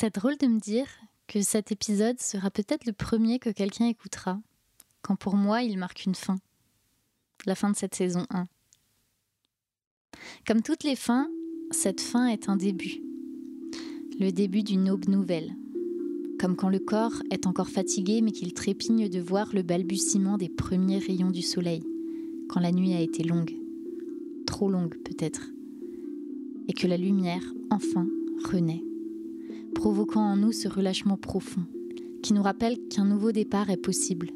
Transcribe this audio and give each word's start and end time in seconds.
C'est 0.00 0.14
drôle 0.14 0.36
de 0.36 0.46
me 0.46 0.60
dire 0.60 0.86
que 1.26 1.42
cet 1.42 1.72
épisode 1.72 2.20
sera 2.20 2.52
peut-être 2.52 2.86
le 2.86 2.92
premier 2.92 3.40
que 3.40 3.50
quelqu'un 3.50 3.86
écoutera, 3.86 4.40
quand 5.02 5.16
pour 5.16 5.34
moi 5.34 5.64
il 5.64 5.76
marque 5.76 6.04
une 6.04 6.14
fin, 6.14 6.36
la 7.46 7.56
fin 7.56 7.68
de 7.68 7.74
cette 7.74 7.96
saison 7.96 8.24
1. 8.30 8.46
Comme 10.46 10.62
toutes 10.62 10.84
les 10.84 10.94
fins, 10.94 11.28
cette 11.72 12.00
fin 12.00 12.28
est 12.28 12.48
un 12.48 12.54
début, 12.54 13.02
le 14.20 14.30
début 14.30 14.62
d'une 14.62 14.88
aube 14.88 15.08
nouvelle, 15.08 15.56
comme 16.38 16.54
quand 16.54 16.68
le 16.68 16.78
corps 16.78 17.20
est 17.32 17.48
encore 17.48 17.68
fatigué 17.68 18.20
mais 18.22 18.30
qu'il 18.30 18.54
trépigne 18.54 19.08
de 19.08 19.18
voir 19.18 19.52
le 19.52 19.62
balbutiement 19.62 20.38
des 20.38 20.48
premiers 20.48 21.00
rayons 21.00 21.32
du 21.32 21.42
soleil, 21.42 21.82
quand 22.48 22.60
la 22.60 22.70
nuit 22.70 22.94
a 22.94 23.00
été 23.00 23.24
longue, 23.24 23.56
trop 24.46 24.70
longue 24.70 24.96
peut-être, 24.98 25.50
et 26.68 26.72
que 26.72 26.86
la 26.86 26.96
lumière, 26.96 27.42
enfin, 27.72 28.06
renaît, 28.44 28.84
provoquant 29.78 30.22
en 30.22 30.34
nous 30.34 30.50
ce 30.50 30.66
relâchement 30.66 31.16
profond, 31.16 31.62
qui 32.20 32.32
nous 32.32 32.42
rappelle 32.42 32.80
qu'un 32.88 33.04
nouveau 33.04 33.30
départ 33.30 33.70
est 33.70 33.76
possible, 33.76 34.30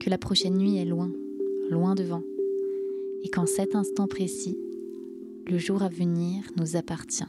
que 0.00 0.08
la 0.08 0.16
prochaine 0.16 0.56
nuit 0.56 0.78
est 0.78 0.86
loin, 0.86 1.12
loin 1.68 1.94
devant, 1.94 2.22
et 3.22 3.28
qu'en 3.28 3.44
cet 3.44 3.74
instant 3.74 4.06
précis, 4.06 4.56
le 5.46 5.58
jour 5.58 5.82
à 5.82 5.90
venir 5.90 6.44
nous 6.56 6.76
appartient. 6.76 7.28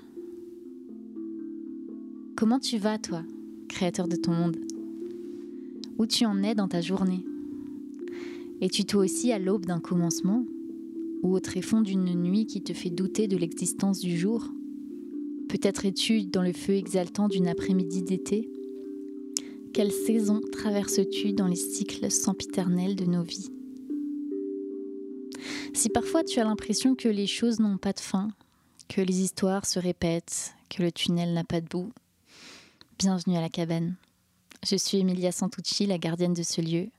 Comment 2.38 2.60
tu 2.60 2.78
vas, 2.78 2.98
toi 2.98 3.24
créateur 3.68 4.08
de 4.08 4.16
ton 4.16 4.32
monde? 4.32 4.56
Où 5.98 6.06
tu 6.06 6.26
en 6.26 6.42
es 6.42 6.56
dans 6.56 6.70
ta 6.70 6.80
journée? 6.80 7.26
Es-tu 8.62 8.86
toi 8.86 9.04
aussi 9.04 9.34
à 9.34 9.40
l'aube 9.40 9.66
d'un 9.66 9.82
commencement 9.82 10.46
Ou 11.24 11.34
au 11.34 11.42
tréfonds 11.42 11.82
d'une 11.82 12.14
nuit 12.14 12.46
qui 12.46 12.62
te 12.62 12.72
fait 12.72 12.90
douter 12.90 13.28
de 13.28 13.36
l'existence 13.36 14.00
du 14.00 14.18
jour? 14.18 14.54
Peut-être 15.50 15.86
es-tu 15.86 16.24
dans 16.24 16.42
le 16.42 16.54
feu 16.54 16.74
exaltant 16.74 17.28
d'une 17.28 17.48
après-midi 17.48 18.04
d'été? 18.04 18.50
Quelle 19.74 19.92
saison 19.92 20.40
traverses-tu 20.52 21.34
dans 21.34 21.48
les 21.48 21.56
cycles 21.56 22.10
sempiternels 22.10 22.96
de 22.96 23.06
nos 23.06 23.24
vies? 23.24 23.52
Si 25.74 25.90
parfois 25.90 26.24
tu 26.24 26.40
as 26.40 26.46
l'impression 26.46 26.96
que 26.96 27.10
les 27.10 27.28
choses 27.28 27.60
n'ont 27.60 27.78
pas 27.78 27.94
de 27.94 28.00
fin, 28.00 28.30
que 28.88 29.02
les 29.02 29.22
histoires 29.22 29.66
se 29.66 29.80
répètent, 29.80 30.54
que 30.70 30.82
le 30.82 30.92
tunnel 30.92 31.34
n'a 31.34 31.44
pas 31.44 31.62
de 31.62 31.68
bout, 31.68 31.92
Bienvenue 33.00 33.38
à 33.38 33.42
la 33.42 33.48
cabane. 33.48 33.96
Je 34.68 34.76
suis 34.76 34.98
Emilia 34.98 35.32
Santucci, 35.32 35.86
la 35.86 35.98
gardienne 35.98 36.34
de 36.34 36.44
ce 36.44 36.60
lieu. 36.60 36.90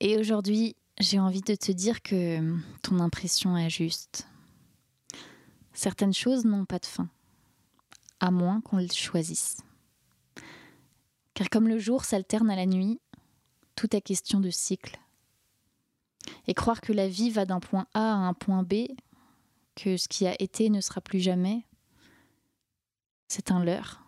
Et 0.00 0.18
aujourd'hui, 0.18 0.76
j'ai 0.98 1.18
envie 1.18 1.40
de 1.40 1.54
te 1.54 1.72
dire 1.72 2.02
que 2.02 2.38
ton 2.82 3.00
impression 3.00 3.56
est 3.56 3.70
juste. 3.70 4.26
Certaines 5.72 6.12
choses 6.12 6.44
n'ont 6.44 6.64
pas 6.64 6.78
de 6.78 6.86
fin, 6.86 7.08
à 8.18 8.30
moins 8.30 8.60
qu'on 8.60 8.78
les 8.78 8.88
choisisse. 8.88 9.58
Car 11.34 11.48
comme 11.48 11.68
le 11.68 11.78
jour 11.78 12.04
s'alterne 12.04 12.50
à 12.50 12.56
la 12.56 12.66
nuit, 12.66 13.00
tout 13.76 13.94
est 13.96 14.00
question 14.00 14.40
de 14.40 14.50
cycle. 14.50 14.98
Et 16.46 16.54
croire 16.54 16.80
que 16.80 16.92
la 16.92 17.08
vie 17.08 17.30
va 17.30 17.46
d'un 17.46 17.60
point 17.60 17.86
A 17.94 18.12
à 18.12 18.16
un 18.16 18.34
point 18.34 18.62
B, 18.62 18.88
que 19.74 19.96
ce 19.96 20.08
qui 20.08 20.26
a 20.26 20.40
été 20.40 20.68
ne 20.68 20.80
sera 20.80 21.00
plus 21.00 21.20
jamais, 21.20 21.64
c'est 23.28 23.50
un 23.50 23.64
leurre 23.64 24.04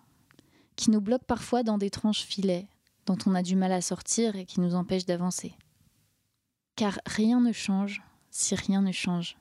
qui 0.76 0.90
nous 0.90 1.00
bloque 1.00 1.24
parfois 1.24 1.62
dans 1.62 1.78
d'étranges 1.78 2.22
filets 2.22 2.68
dont 3.06 3.18
on 3.26 3.34
a 3.34 3.42
du 3.42 3.56
mal 3.56 3.72
à 3.72 3.80
sortir 3.80 4.36
et 4.36 4.44
qui 4.44 4.60
nous 4.60 4.74
empêchent 4.74 5.06
d'avancer. 5.06 5.54
Car 6.76 6.98
rien 7.06 7.40
ne 7.40 7.52
change 7.52 8.02
si 8.30 8.54
rien 8.54 8.82
ne 8.82 8.92
change. 8.92 9.36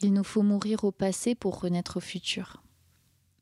Il 0.00 0.12
nous 0.12 0.24
faut 0.24 0.42
mourir 0.42 0.84
au 0.84 0.92
passé 0.92 1.34
pour 1.34 1.60
renaître 1.60 1.96
au 1.96 2.00
futur. 2.00 2.62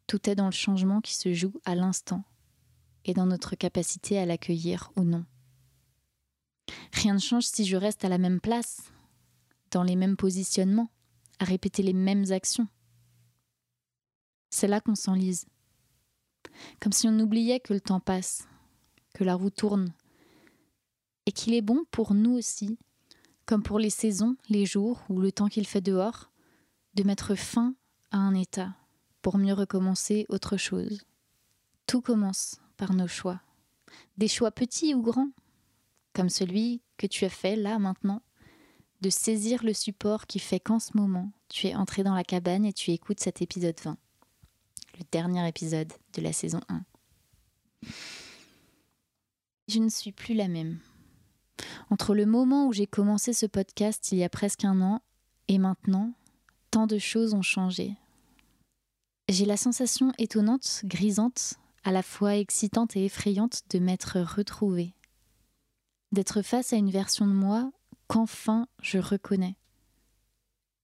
Tout 0.06 0.30
est 0.30 0.34
dans 0.34 0.46
le 0.46 0.52
changement 0.52 1.00
qui 1.00 1.14
se 1.14 1.32
joue 1.34 1.60
à 1.64 1.74
l'instant 1.74 2.24
et 3.04 3.14
dans 3.14 3.26
notre 3.26 3.56
capacité 3.56 4.18
à 4.18 4.26
l'accueillir 4.26 4.90
ou 4.96 5.02
non. 5.02 5.24
Rien 6.92 7.14
ne 7.14 7.18
change 7.18 7.44
si 7.44 7.64
je 7.64 7.76
reste 7.76 8.04
à 8.04 8.08
la 8.08 8.18
même 8.18 8.40
place, 8.40 8.82
dans 9.70 9.82
les 9.82 9.96
mêmes 9.96 10.16
positionnements, 10.16 10.90
à 11.38 11.44
répéter 11.44 11.82
les 11.82 11.92
mêmes 11.92 12.32
actions. 12.32 12.68
C'est 14.50 14.68
là 14.68 14.80
qu'on 14.80 14.94
s'enlise 14.94 15.46
comme 16.80 16.92
si 16.92 17.08
on 17.08 17.18
oubliait 17.18 17.60
que 17.60 17.72
le 17.72 17.80
temps 17.80 18.00
passe, 18.00 18.46
que 19.14 19.24
la 19.24 19.34
roue 19.34 19.50
tourne, 19.50 19.92
et 21.26 21.32
qu'il 21.32 21.54
est 21.54 21.62
bon 21.62 21.84
pour 21.90 22.14
nous 22.14 22.32
aussi, 22.32 22.78
comme 23.44 23.62
pour 23.62 23.78
les 23.78 23.90
saisons, 23.90 24.36
les 24.48 24.66
jours 24.66 25.02
ou 25.08 25.20
le 25.20 25.32
temps 25.32 25.48
qu'il 25.48 25.66
fait 25.66 25.80
dehors, 25.80 26.30
de 26.96 27.02
mettre 27.02 27.34
fin 27.34 27.74
à 28.10 28.16
un 28.16 28.34
état 28.34 28.74
pour 29.20 29.36
mieux 29.36 29.52
recommencer 29.52 30.24
autre 30.30 30.56
chose. 30.56 31.02
Tout 31.86 32.00
commence 32.00 32.58
par 32.78 32.94
nos 32.94 33.06
choix, 33.06 33.40
des 34.16 34.28
choix 34.28 34.50
petits 34.50 34.94
ou 34.94 35.02
grands, 35.02 35.30
comme 36.14 36.30
celui 36.30 36.80
que 36.96 37.06
tu 37.06 37.26
as 37.26 37.30
fait 37.30 37.54
là 37.54 37.78
maintenant, 37.78 38.22
de 39.02 39.10
saisir 39.10 39.62
le 39.62 39.74
support 39.74 40.26
qui 40.26 40.38
fait 40.38 40.58
qu'en 40.58 40.78
ce 40.78 40.96
moment, 40.96 41.30
tu 41.50 41.66
es 41.66 41.74
entré 41.74 42.02
dans 42.02 42.14
la 42.14 42.24
cabane 42.24 42.64
et 42.64 42.72
tu 42.72 42.90
écoutes 42.92 43.20
cet 43.20 43.42
épisode 43.42 43.78
20 43.84 43.98
le 44.98 45.04
dernier 45.12 45.46
épisode 45.46 45.92
de 46.14 46.22
la 46.22 46.32
saison 46.32 46.60
1. 46.70 46.82
Je 49.68 49.78
ne 49.80 49.90
suis 49.90 50.12
plus 50.12 50.34
la 50.34 50.48
même. 50.48 50.78
Entre 51.90 52.14
le 52.14 52.24
moment 52.24 52.66
où 52.66 52.72
j'ai 52.72 52.86
commencé 52.86 53.34
ce 53.34 53.44
podcast 53.44 54.12
il 54.12 54.18
y 54.18 54.24
a 54.24 54.30
presque 54.30 54.64
un 54.64 54.80
an 54.80 55.02
et 55.48 55.58
maintenant, 55.58 56.14
de 56.84 56.98
choses 56.98 57.32
ont 57.32 57.40
changé. 57.40 57.94
J'ai 59.30 59.46
la 59.46 59.56
sensation 59.56 60.12
étonnante, 60.18 60.82
grisante, 60.84 61.54
à 61.84 61.92
la 61.92 62.02
fois 62.02 62.36
excitante 62.36 62.96
et 62.96 63.06
effrayante 63.06 63.62
de 63.70 63.78
m'être 63.78 64.20
retrouvée. 64.20 64.92
D'être 66.12 66.42
face 66.42 66.74
à 66.74 66.76
une 66.76 66.90
version 66.90 67.26
de 67.26 67.32
moi 67.32 67.72
qu'enfin 68.08 68.68
je 68.82 68.98
reconnais. 68.98 69.56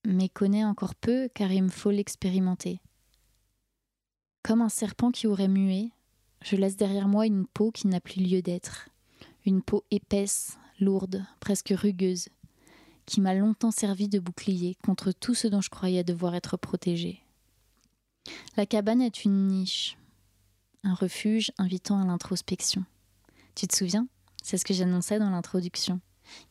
Mais 0.05 0.29
connais 0.29 0.65
encore 0.65 0.95
peu 0.95 1.29
car 1.33 1.51
il 1.51 1.63
me 1.63 1.69
faut 1.69 1.91
l'expérimenter. 1.91 2.81
Comme 4.41 4.61
un 4.61 4.69
serpent 4.69 5.11
qui 5.11 5.27
aurait 5.27 5.47
mué, 5.47 5.91
je 6.41 6.55
laisse 6.55 6.75
derrière 6.75 7.07
moi 7.07 7.25
une 7.25 7.45
peau 7.45 7.71
qui 7.71 7.87
n'a 7.87 8.01
plus 8.01 8.21
lieu 8.21 8.41
d'être. 8.41 8.89
Une 9.45 9.61
peau 9.61 9.85
épaisse, 9.91 10.57
lourde, 10.79 11.25
presque 11.39 11.73
rugueuse, 11.75 12.27
qui 13.05 13.21
m'a 13.21 13.33
longtemps 13.33 13.71
servi 13.71 14.07
de 14.07 14.19
bouclier 14.19 14.75
contre 14.83 15.11
tout 15.11 15.33
ce 15.33 15.47
dont 15.47 15.61
je 15.61 15.69
croyais 15.69 16.03
devoir 16.03 16.35
être 16.35 16.57
protégé. 16.57 17.23
La 18.55 18.65
cabane 18.65 19.01
est 19.01 19.25
une 19.25 19.47
niche, 19.47 19.97
un 20.83 20.93
refuge 20.93 21.51
invitant 21.57 22.01
à 22.01 22.05
l'introspection. 22.05 22.85
Tu 23.55 23.67
te 23.67 23.75
souviens? 23.75 24.07
C'est 24.41 24.57
ce 24.57 24.65
que 24.65 24.73
j'annonçais 24.73 25.19
dans 25.19 25.29
l'introduction. 25.29 25.99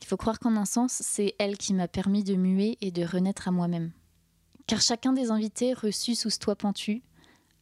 Il 0.00 0.06
faut 0.06 0.16
croire 0.16 0.38
qu'en 0.38 0.56
un 0.56 0.64
sens, 0.64 0.92
c'est 0.92 1.34
elle 1.38 1.58
qui 1.58 1.74
m'a 1.74 1.88
permis 1.88 2.24
de 2.24 2.34
muer 2.34 2.76
et 2.80 2.90
de 2.90 3.04
renaître 3.04 3.48
à 3.48 3.50
moi-même. 3.50 3.92
Car 4.66 4.80
chacun 4.80 5.12
des 5.12 5.30
invités 5.30 5.74
reçus 5.74 6.14
sous 6.14 6.30
ce 6.30 6.38
toit 6.38 6.56
pentu 6.56 7.02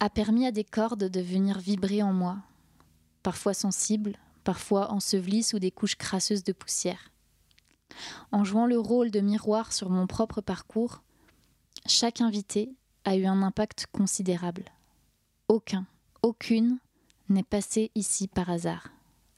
a 0.00 0.10
permis 0.10 0.46
à 0.46 0.52
des 0.52 0.64
cordes 0.64 1.04
de 1.04 1.20
venir 1.20 1.58
vibrer 1.58 2.02
en 2.02 2.12
moi, 2.12 2.38
parfois 3.22 3.54
sensibles, 3.54 4.16
parfois 4.44 4.90
ensevelies 4.92 5.42
sous 5.42 5.58
des 5.58 5.70
couches 5.70 5.96
crasseuses 5.96 6.44
de 6.44 6.52
poussière. 6.52 7.09
En 8.32 8.44
jouant 8.44 8.66
le 8.66 8.78
rôle 8.78 9.10
de 9.10 9.20
miroir 9.20 9.72
sur 9.72 9.90
mon 9.90 10.06
propre 10.06 10.40
parcours, 10.40 11.02
chaque 11.86 12.20
invité 12.20 12.72
a 13.04 13.16
eu 13.16 13.26
un 13.26 13.42
impact 13.42 13.86
considérable. 13.92 14.64
Aucun, 15.48 15.86
aucune 16.22 16.78
n'est 17.28 17.42
passé 17.42 17.90
ici 17.94 18.28
par 18.28 18.50
hasard. 18.50 18.88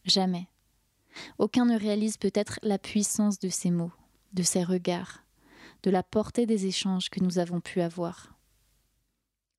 Jamais. 0.05 0.49
Aucun 1.39 1.67
ne 1.67 1.79
réalise 1.79 2.17
peut-être 2.17 2.59
la 2.63 2.79
puissance 2.79 3.39
de 3.39 3.49
ces 3.49 3.71
mots, 3.71 3.93
de 4.33 4.43
ces 4.43 4.65
regards, 4.65 5.23
de 5.83 5.91
la 5.91 6.03
portée 6.03 6.47
des 6.47 6.67
échanges 6.67 7.11
que 7.11 7.23
nous 7.23 7.39
avons 7.39 7.61
pu 7.61 7.81
avoir. 7.81 8.33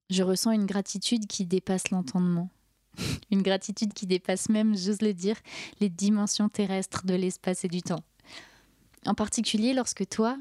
Je 0.09 0.23
ressens 0.23 0.51
une 0.51 0.65
gratitude 0.65 1.27
qui 1.27 1.45
dépasse 1.45 1.89
l'entendement. 1.89 2.49
une 3.31 3.41
gratitude 3.41 3.93
qui 3.93 4.05
dépasse 4.05 4.49
même, 4.49 4.77
j'ose 4.77 5.01
le 5.01 5.13
dire, 5.13 5.37
les 5.79 5.89
dimensions 5.89 6.49
terrestres 6.49 7.05
de 7.05 7.15
l'espace 7.15 7.65
et 7.65 7.69
du 7.69 7.81
temps. 7.81 8.03
En 9.05 9.13
particulier 9.13 9.73
lorsque 9.73 10.07
toi, 10.07 10.37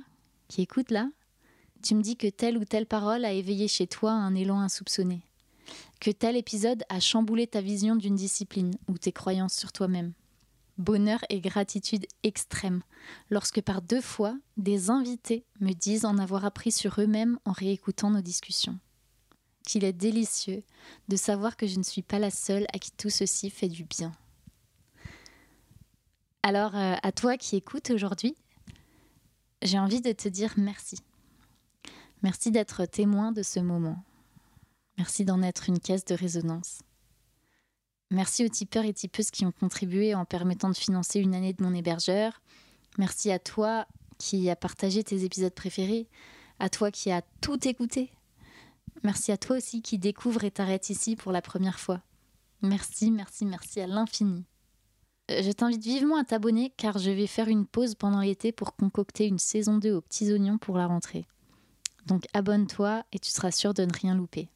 qui 0.49 0.63
écoutes 0.63 0.91
là, 0.91 1.09
tu 1.83 1.95
me 1.95 2.03
dis 2.03 2.17
que 2.17 2.29
telle 2.29 2.57
ou 2.57 2.65
telle 2.65 2.87
parole 2.87 3.25
a 3.25 3.33
éveillé 3.33 3.67
chez 3.67 3.87
toi 3.87 4.13
un 4.13 4.35
élan 4.35 4.61
insoupçonné, 4.61 5.23
que 6.01 6.11
tel 6.11 6.37
épisode 6.37 6.85
a 6.89 7.01
chamboulé 7.01 7.47
ta 7.47 7.61
vision 7.61 7.97
d'une 7.97 8.15
discipline 8.15 8.75
ou 8.89 8.99
tes 8.99 9.13
croyances 9.13 9.55
sur 9.55 9.73
toi-même. 9.73 10.13
Bonheur 10.79 11.21
et 11.29 11.41
gratitude 11.41 12.07
extrême 12.23 12.83
lorsque 13.31 13.61
par 13.61 13.83
deux 13.83 14.01
fois, 14.01 14.37
des 14.57 14.91
invités 14.91 15.45
me 15.61 15.73
disent 15.73 16.05
en 16.05 16.19
avoir 16.19 16.45
appris 16.45 16.73
sur 16.73 17.01
eux-mêmes 17.01 17.39
en 17.45 17.53
réécoutant 17.53 18.11
nos 18.11 18.23
discussions 18.23 18.79
qu'il 19.63 19.85
est 19.85 19.93
délicieux 19.93 20.63
de 21.09 21.17
savoir 21.17 21.57
que 21.57 21.67
je 21.67 21.79
ne 21.79 21.83
suis 21.83 22.03
pas 22.03 22.19
la 22.19 22.31
seule 22.31 22.67
à 22.73 22.79
qui 22.79 22.91
tout 22.93 23.11
ceci 23.11 23.51
fait 23.51 23.69
du 23.69 23.85
bien. 23.85 24.13
Alors, 26.43 26.75
euh, 26.77 26.95
à 27.03 27.13
toi 27.13 27.37
qui 27.37 27.57
écoutes 27.57 27.91
aujourd'hui, 27.91 28.35
j'ai 29.63 29.79
envie 29.79 30.01
de 30.01 30.13
te 30.13 30.29
dire 30.29 30.55
merci. 30.57 30.99
Merci 32.23 32.51
d'être 32.51 32.85
témoin 32.85 33.33
de 33.33 33.43
ce 33.43 33.61
moment. 33.61 34.05
Merci 34.99 35.25
d'en 35.25 35.43
être 35.43 35.69
une 35.69 35.79
caisse 35.79 36.05
de 36.05 36.15
résonance. 36.15 36.81
Merci 38.11 38.45
aux 38.45 38.49
tipeurs 38.49 38.85
et 38.85 38.93
tipeuses 38.93 39.31
qui 39.31 39.47
ont 39.47 39.53
contribué 39.53 40.15
en 40.15 40.25
permettant 40.25 40.69
de 40.69 40.77
financer 40.77 41.19
une 41.19 41.35
année 41.35 41.55
de 41.55 41.63
mon 41.63 41.75
hébergeur. 41.75 42.43
Merci 42.99 43.31
à 43.31 43.39
toi 43.39 43.87
qui 44.19 44.51
a 44.51 44.57
partagé 44.57 45.03
tes 45.03 45.25
épisodes 45.25 45.55
préférés, 45.55 46.09
à 46.59 46.69
toi 46.69 46.91
qui 46.91 47.11
a 47.11 47.23
tout 47.41 47.67
écouté. 47.67 48.13
Merci 49.03 49.33
à 49.33 49.39
toi 49.39 49.57
aussi 49.57 49.81
qui 49.81 49.99
découvre 49.99 50.45
et 50.45 50.51
t'arrête 50.51 50.91
ici 50.91 51.17
pour 51.17 51.33
la 51.33 51.43
première 51.43 51.81
fois. 51.81 52.03
Merci, 52.61 53.11
merci, 53.11 53.47
merci 53.47 53.81
à 53.81 53.87
l'infini. 53.87 54.45
Euh, 55.31 55.43
je 55.43 55.53
t'invite 55.53 55.83
vivement 55.83 56.17
à 56.17 56.25
t'abonner 56.25 56.73
car 56.77 56.99
je 56.99 57.11
vais 57.11 57.27
faire 57.27 57.49
une 57.49 57.67
pause 57.67 57.95
pendant 57.95 58.21
l'été 58.21 58.53
pour 58.53 58.75
concocter 58.75 59.27
une 59.27 59.39
saison 59.39 59.79
2 59.79 59.95
aux 59.95 60.01
petits 60.01 60.33
oignons 60.33 60.59
pour 60.59 60.77
la 60.79 60.87
rentrée. 60.87 61.27
Donc 62.07 62.25
abonne-toi 62.35 63.05
et 63.13 63.19
tu 63.19 63.31
seras 63.31 63.53
sûr 63.53 63.75
de 63.75 63.85
ne 63.85 63.93
rien 63.93 64.15
louper. 64.15 64.49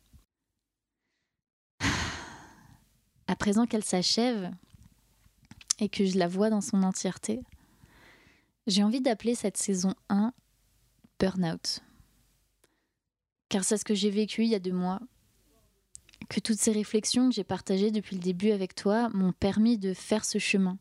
à 3.28 3.36
présent 3.36 3.66
qu'elle 3.66 3.84
s'achève 3.84 4.50
et 5.78 5.88
que 5.88 6.04
je 6.04 6.18
la 6.18 6.26
vois 6.26 6.50
dans 6.50 6.60
son 6.60 6.82
entièreté, 6.82 7.40
j'ai 8.66 8.82
envie 8.82 9.00
d'appeler 9.00 9.34
cette 9.34 9.56
saison 9.56 9.94
1 10.08 10.32
Burnout. 11.20 11.80
Car 13.48 13.62
c'est 13.62 13.78
ce 13.78 13.84
que 13.84 13.94
j'ai 13.94 14.10
vécu 14.10 14.42
il 14.42 14.48
y 14.48 14.54
a 14.56 14.58
deux 14.58 14.72
mois. 14.72 15.00
Toutes 16.44 16.60
ces 16.60 16.72
réflexions 16.72 17.28
que 17.28 17.34
j'ai 17.34 17.44
partagées 17.44 17.90
depuis 17.90 18.16
le 18.16 18.22
début 18.22 18.50
avec 18.50 18.74
toi 18.74 19.08
m'ont 19.10 19.32
permis 19.32 19.78
de 19.78 19.94
faire 19.94 20.24
ce 20.24 20.38
chemin, 20.38 20.78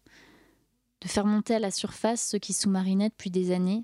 de 1.01 1.07
faire 1.07 1.25
monter 1.25 1.55
à 1.55 1.59
la 1.59 1.71
surface 1.71 2.29
ce 2.29 2.37
qui 2.37 2.53
sous-marinait 2.53 3.09
depuis 3.09 3.31
des 3.31 3.51
années, 3.51 3.83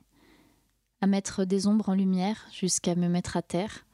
à 1.01 1.07
mettre 1.07 1.45
des 1.45 1.67
ombres 1.67 1.89
en 1.89 1.95
lumière 1.95 2.45
jusqu'à 2.51 2.95
me 2.95 3.07
mettre 3.07 3.37
à 3.37 3.41
terre, 3.41 3.85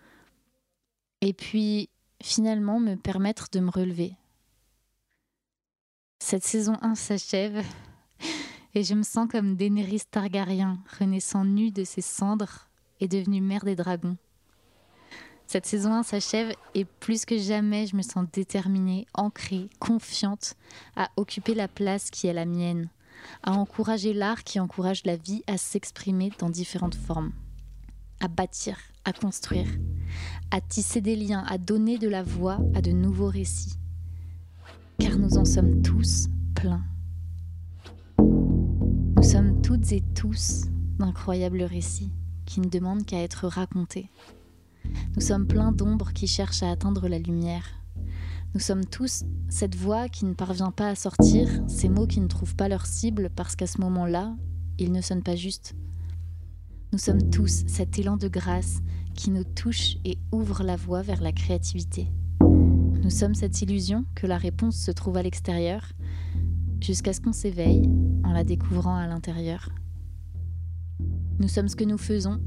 et 1.21 1.33
puis 1.33 1.89
finalement 2.21 2.79
me 2.79 2.95
permettre 2.95 3.47
de 3.51 3.59
me 3.59 3.69
relever, 3.69 4.15
cette 6.19 6.43
saison 6.43 6.73
1 6.81 6.95
s'achève 6.95 7.63
et 8.73 8.83
je 8.83 8.95
me 8.95 9.03
sens 9.03 9.27
comme 9.31 9.55
Daenerys 9.55 10.01
Targaryen, 10.09 10.79
renaissant 10.99 11.45
nue 11.45 11.71
de 11.71 11.83
ses 11.83 12.01
cendres 12.01 12.67
et 12.99 13.07
devenue 13.07 13.39
mère 13.39 13.63
des 13.63 13.75
dragons. 13.75 14.17
Cette 15.47 15.65
saison 15.65 15.93
1 15.93 16.03
s'achève 16.03 16.53
et 16.75 16.85
plus 16.85 17.25
que 17.25 17.37
jamais, 17.37 17.87
je 17.87 17.95
me 17.95 18.01
sens 18.01 18.25
déterminée, 18.31 19.07
ancrée, 19.13 19.69
confiante 19.79 20.55
à 20.95 21.09
occuper 21.15 21.55
la 21.55 21.67
place 21.67 22.09
qui 22.09 22.27
est 22.27 22.33
la 22.33 22.45
mienne, 22.45 22.89
à 23.43 23.53
encourager 23.53 24.13
l'art 24.13 24.43
qui 24.43 24.59
encourage 24.59 25.03
la 25.05 25.15
vie 25.15 25.43
à 25.47 25.57
s'exprimer 25.57 26.31
dans 26.37 26.49
différentes 26.49 26.95
formes, 26.95 27.31
à 28.19 28.27
bâtir, 28.27 28.77
à 29.05 29.13
construire, 29.13 29.69
à 30.51 30.61
tisser 30.61 31.01
des 31.01 31.15
liens, 31.15 31.45
à 31.47 31.57
donner 31.57 31.97
de 31.97 32.09
la 32.09 32.23
voix 32.23 32.59
à 32.75 32.81
de 32.81 32.91
nouveaux 32.91 33.29
récits 33.29 33.77
car 34.99 35.17
nous 35.17 35.37
en 35.37 35.45
sommes 35.45 35.81
tous 35.81 36.27
pleins. 36.55 36.83
Nous 38.19 39.23
sommes 39.23 39.61
toutes 39.61 39.91
et 39.91 40.01
tous 40.15 40.65
d'incroyables 40.97 41.63
récits 41.63 42.11
qui 42.45 42.61
ne 42.61 42.69
demandent 42.69 43.05
qu'à 43.05 43.21
être 43.21 43.47
racontés. 43.47 44.09
Nous 45.15 45.21
sommes 45.21 45.47
pleins 45.47 45.71
d'ombres 45.71 46.13
qui 46.13 46.27
cherchent 46.27 46.63
à 46.63 46.71
atteindre 46.71 47.07
la 47.07 47.19
lumière. 47.19 47.65
Nous 48.53 48.59
sommes 48.59 48.85
tous 48.85 49.23
cette 49.49 49.75
voix 49.75 50.09
qui 50.09 50.25
ne 50.25 50.33
parvient 50.33 50.71
pas 50.71 50.89
à 50.89 50.95
sortir, 50.95 51.49
ces 51.67 51.89
mots 51.89 52.07
qui 52.07 52.21
ne 52.21 52.27
trouvent 52.27 52.55
pas 52.55 52.69
leur 52.69 52.85
cible 52.85 53.29
parce 53.35 53.55
qu'à 53.55 53.67
ce 53.67 53.81
moment-là, 53.81 54.35
ils 54.79 54.91
ne 54.91 55.01
sonnent 55.01 55.23
pas 55.23 55.35
juste. 55.35 55.75
Nous 56.93 56.99
sommes 56.99 57.29
tous 57.29 57.63
cet 57.67 57.99
élan 57.99 58.17
de 58.17 58.27
grâce 58.27 58.79
qui 59.13 59.31
nous 59.31 59.43
touche 59.43 59.97
et 60.05 60.17
ouvre 60.31 60.63
la 60.63 60.75
voie 60.75 61.01
vers 61.01 61.21
la 61.21 61.31
créativité. 61.31 62.11
Nous 62.39 63.09
sommes 63.09 63.35
cette 63.35 63.61
illusion 63.61 64.05
que 64.15 64.27
la 64.27 64.37
réponse 64.37 64.77
se 64.77 64.91
trouve 64.91 65.17
à 65.17 65.23
l'extérieur, 65.23 65.93
jusqu'à 66.81 67.13
ce 67.13 67.21
qu'on 67.21 67.33
s'éveille 67.33 67.89
en 68.23 68.31
la 68.31 68.43
découvrant 68.43 68.95
à 68.95 69.07
l'intérieur. 69.07 69.69
Nous 71.39 71.47
sommes 71.47 71.67
ce 71.67 71.75
que 71.75 71.83
nous 71.83 71.97
faisons, 71.97 72.39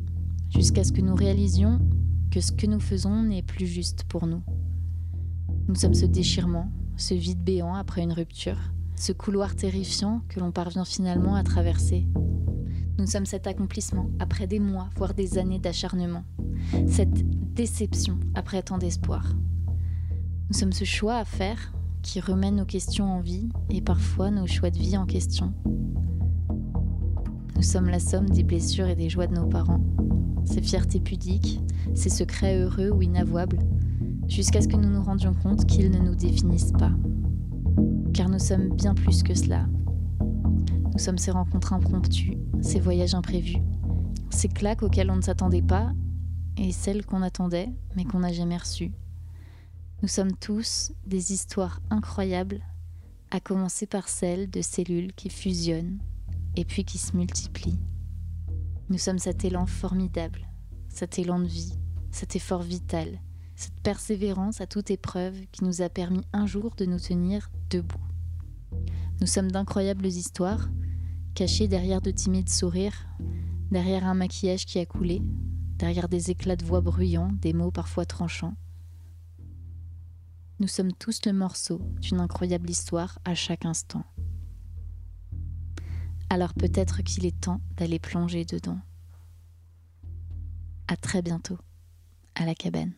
jusqu'à 0.48 0.84
ce 0.84 0.92
que 0.92 1.00
nous 1.00 1.14
réalisions 1.14 1.80
que 2.30 2.40
ce 2.40 2.52
que 2.52 2.66
nous 2.66 2.80
faisons 2.80 3.22
n'est 3.22 3.42
plus 3.42 3.66
juste 3.66 4.04
pour 4.04 4.26
nous. 4.26 4.42
Nous 5.68 5.74
sommes 5.74 5.94
ce 5.94 6.06
déchirement, 6.06 6.70
ce 6.96 7.14
vide 7.14 7.42
béant 7.42 7.74
après 7.74 8.02
une 8.02 8.12
rupture, 8.12 8.58
ce 8.94 9.12
couloir 9.12 9.56
terrifiant 9.56 10.22
que 10.28 10.40
l'on 10.40 10.52
parvient 10.52 10.84
finalement 10.84 11.34
à 11.34 11.42
traverser. 11.42 12.06
Nous 12.98 13.06
sommes 13.06 13.26
cet 13.26 13.46
accomplissement 13.46 14.10
après 14.18 14.46
des 14.46 14.60
mois, 14.60 14.90
voire 14.96 15.14
des 15.14 15.38
années 15.38 15.58
d'acharnement, 15.58 16.24
cette 16.86 17.24
déception 17.54 18.18
après 18.34 18.62
tant 18.62 18.78
d'espoir. 18.78 19.34
Nous 20.50 20.56
sommes 20.56 20.72
ce 20.72 20.84
choix 20.84 21.16
à 21.16 21.24
faire 21.24 21.72
qui 22.02 22.20
remet 22.20 22.50
nos 22.50 22.64
questions 22.64 23.12
en 23.12 23.20
vie 23.20 23.48
et 23.70 23.80
parfois 23.80 24.30
nos 24.30 24.46
choix 24.46 24.70
de 24.70 24.78
vie 24.78 24.96
en 24.96 25.06
question. 25.06 25.52
Nous 27.56 27.62
sommes 27.62 27.88
la 27.88 28.00
somme 28.00 28.28
des 28.28 28.42
blessures 28.42 28.86
et 28.86 28.96
des 28.96 29.08
joies 29.08 29.26
de 29.26 29.34
nos 29.34 29.46
parents, 29.46 29.80
ces 30.50 30.62
fiertés 30.62 31.00
pudiques, 31.00 31.60
ces 31.94 32.10
secrets 32.10 32.58
heureux 32.58 32.90
ou 32.90 33.02
inavouables, 33.02 33.60
jusqu'à 34.26 34.60
ce 34.60 34.68
que 34.68 34.76
nous 34.76 34.90
nous 34.90 35.02
rendions 35.02 35.32
compte 35.32 35.64
qu'ils 35.64 35.90
ne 35.90 35.98
nous 35.98 36.16
définissent 36.16 36.72
pas. 36.72 36.92
Car 38.12 38.28
nous 38.28 38.40
sommes 38.40 38.74
bien 38.74 38.94
plus 38.94 39.22
que 39.22 39.34
cela. 39.34 39.66
Nous 40.92 40.98
sommes 40.98 41.18
ces 41.18 41.30
rencontres 41.30 41.72
impromptues, 41.72 42.36
ces 42.62 42.80
voyages 42.80 43.14
imprévus, 43.14 43.62
ces 44.30 44.48
claques 44.48 44.82
auxquelles 44.82 45.10
on 45.10 45.16
ne 45.16 45.22
s'attendait 45.22 45.62
pas 45.62 45.92
et 46.56 46.72
celles 46.72 47.06
qu'on 47.06 47.22
attendait 47.22 47.70
mais 47.94 48.04
qu'on 48.04 48.20
n'a 48.20 48.32
jamais 48.32 48.56
reçues. 48.56 48.92
Nous 50.02 50.08
sommes 50.08 50.32
tous 50.32 50.92
des 51.06 51.32
histoires 51.32 51.80
incroyables, 51.90 52.60
à 53.30 53.38
commencer 53.38 53.86
par 53.86 54.08
celles 54.08 54.50
de 54.50 54.62
cellules 54.62 55.12
qui 55.12 55.30
fusionnent 55.30 55.98
et 56.56 56.64
puis 56.64 56.84
qui 56.84 56.98
se 56.98 57.16
multiplient. 57.16 57.78
Nous 58.90 58.98
sommes 58.98 59.20
cet 59.20 59.44
élan 59.44 59.66
formidable, 59.66 60.48
cet 60.88 61.20
élan 61.20 61.38
de 61.38 61.46
vie, 61.46 61.78
cet 62.10 62.34
effort 62.34 62.62
vital, 62.62 63.20
cette 63.54 63.78
persévérance 63.84 64.60
à 64.60 64.66
toute 64.66 64.90
épreuve 64.90 65.46
qui 65.52 65.62
nous 65.62 65.80
a 65.80 65.88
permis 65.88 66.22
un 66.32 66.44
jour 66.44 66.74
de 66.74 66.86
nous 66.86 66.98
tenir 66.98 67.52
debout. 67.70 68.02
Nous 69.20 69.28
sommes 69.28 69.52
d'incroyables 69.52 70.06
histoires, 70.06 70.68
cachées 71.34 71.68
derrière 71.68 72.00
de 72.00 72.10
timides 72.10 72.48
sourires, 72.48 73.06
derrière 73.70 74.04
un 74.08 74.14
maquillage 74.14 74.66
qui 74.66 74.80
a 74.80 74.86
coulé, 74.86 75.22
derrière 75.78 76.08
des 76.08 76.32
éclats 76.32 76.56
de 76.56 76.64
voix 76.64 76.80
bruyants, 76.80 77.30
des 77.40 77.52
mots 77.52 77.70
parfois 77.70 78.06
tranchants. 78.06 78.54
Nous 80.58 80.68
sommes 80.68 80.92
tous 80.92 81.24
le 81.26 81.32
morceau 81.32 81.80
d'une 82.00 82.18
incroyable 82.18 82.68
histoire 82.68 83.20
à 83.24 83.36
chaque 83.36 83.66
instant. 83.66 84.02
Alors 86.32 86.54
peut-être 86.54 87.02
qu'il 87.02 87.26
est 87.26 87.40
temps 87.40 87.60
d'aller 87.76 87.98
plonger 87.98 88.44
dedans. 88.44 88.78
À 90.86 90.96
très 90.96 91.22
bientôt, 91.22 91.58
à 92.36 92.46
la 92.46 92.54
cabane. 92.54 92.92